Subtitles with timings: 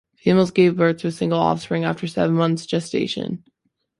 [0.17, 3.43] Females give birth to a single offspring after seven months' gestation.